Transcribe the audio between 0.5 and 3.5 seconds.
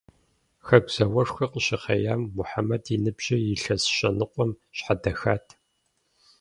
Хэку зауэшхуэр къыщыхъеям, Мухьэмэд и ныбжьыр